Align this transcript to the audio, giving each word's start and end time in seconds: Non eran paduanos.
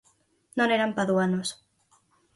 Non 0.57 0.69
eran 0.77 0.95
paduanos. 0.97 1.49